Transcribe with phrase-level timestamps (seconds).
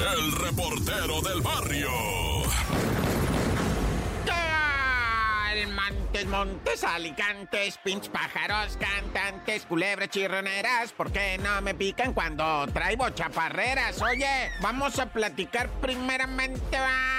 [0.00, 1.90] el reportero del barrio.
[5.74, 13.08] Montes, montes, alicantes, pinch pájaros, cantantes, culebras chirroneras, ¿por qué no me pican cuando traigo
[13.10, 14.00] chaparreras?
[14.00, 17.13] Oye, vamos a platicar primeramente, va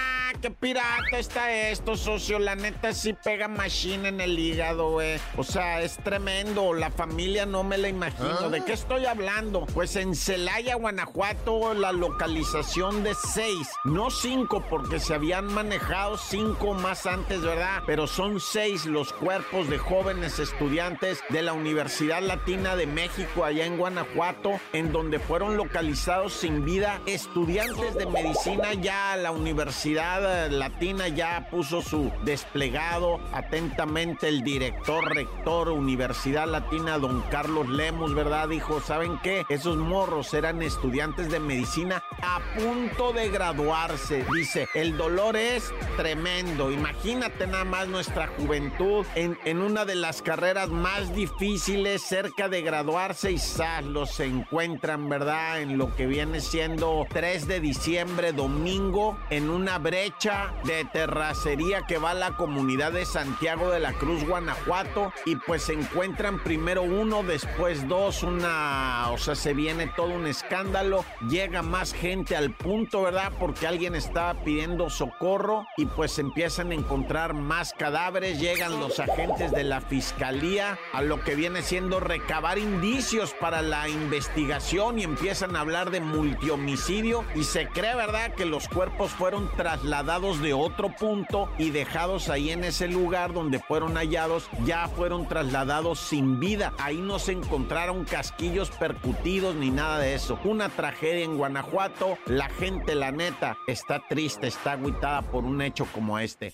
[0.46, 2.38] qué pirata está esto, socio.
[2.38, 5.18] La neta sí pega machine en el hígado, güey.
[5.38, 6.71] O sea, es tremendo.
[6.75, 8.52] La familia no me la imagino.
[8.52, 9.66] ¿De qué estoy hablando?
[9.73, 16.76] Pues en Celaya, Guanajuato, la localización de seis, no cinco, porque se habían manejado cinco
[16.76, 17.82] más antes, ¿verdad?
[17.88, 23.66] Pero son seis los cuerpos de jóvenes estudiantes de la Universidad Latina de México, allá
[23.66, 30.34] en Guanajuato, en donde fueron localizados sin vida estudiantes de medicina ya a la universidad
[30.49, 33.20] Latina ya puso su desplegado.
[33.34, 38.49] Atentamente el director, rector, Universidad Latina, don Carlos Lemos, ¿verdad?
[38.49, 39.45] Dijo, ¿saben qué?
[39.49, 44.26] Esos morros eran estudiantes de medicina a punto de graduarse.
[44.34, 46.71] Dice, el dolor es tremendo.
[46.71, 52.62] Imagínate nada más nuestra juventud en, en una de las carreras más difíciles, cerca de
[52.62, 53.84] graduarse y ¡zas!
[53.84, 55.62] los encuentran, ¿verdad?
[55.62, 60.24] En lo que viene siendo 3 de diciembre, domingo, en una brecha
[60.63, 65.62] de terracería que va a la comunidad de Santiago de la Cruz, Guanajuato, y pues
[65.63, 71.62] se encuentran primero uno, después dos, una, o sea, se viene todo un escándalo, llega
[71.62, 73.34] más gente al punto, ¿verdad?
[73.40, 79.51] Porque alguien está pidiendo socorro y pues empiezan a encontrar más cadáveres, llegan los agentes
[79.51, 85.56] de la fiscalía a lo que viene siendo recabar indicios para la investigación y empiezan
[85.56, 88.34] a hablar de multihomicidio y se cree, ¿verdad?
[88.34, 93.34] Que los cuerpos fueron trasladados dados de otro punto y dejados ahí en ese lugar
[93.34, 96.73] donde fueron hallados, ya fueron trasladados sin vida.
[96.79, 100.39] Ahí no se encontraron casquillos percutidos ni nada de eso.
[100.44, 102.17] Una tragedia en Guanajuato.
[102.28, 106.53] La gente, la neta, está triste, está agüitada por un hecho como este.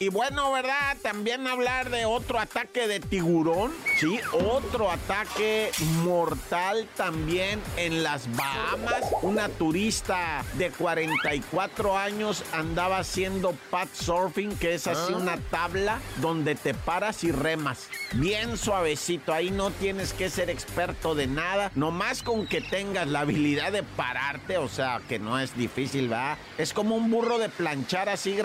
[0.00, 0.96] Y bueno, ¿verdad?
[1.02, 3.72] También hablar de otro ataque de tiburón.
[3.98, 5.72] Sí, otro ataque
[6.04, 9.02] mortal también en las Bahamas.
[9.22, 15.16] Una turista de 44 años andaba haciendo pad surfing, que es así ah.
[15.16, 17.88] una tabla donde te paras y remas.
[18.12, 21.72] Bien suavecito, ahí no tienes que ser experto de nada.
[21.74, 26.38] Nomás con que tengas la habilidad de pararte, o sea, que no es difícil, ¿verdad?
[26.56, 28.36] Es como un burro de planchar así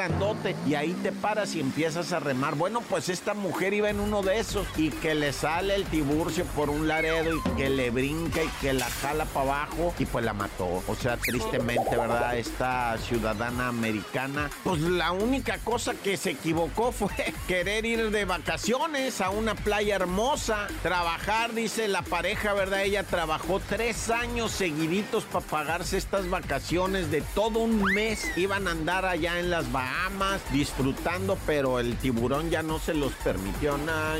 [0.66, 2.56] y ahí te paras y empiezas a remar.
[2.56, 6.46] Bueno, pues esta mujer iba en uno de esos y que le sale el tiburcio
[6.46, 10.24] por un laredo y que le brinca y que la jala para abajo y pues
[10.24, 10.84] la mató.
[10.88, 12.38] O sea, tristemente, ¿verdad?
[12.38, 17.12] Esta ciudadana americana, pues la única cosa que se equivocó fue
[17.48, 22.84] querer ir de vacaciones a una playa hermosa, trabajar, dice la pareja, ¿verdad?
[22.84, 28.26] Ella trabajó tres años seguiditos para pagarse estas vacaciones de todo un mes.
[28.38, 30.03] Iban a andar allá en las Bahamas
[30.52, 34.18] disfrutando pero el tiburón ya no se los permitió nada.